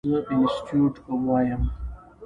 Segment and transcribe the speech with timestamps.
[0.09, 0.95] زه انسټيټيوټ
[1.27, 1.63] وایم.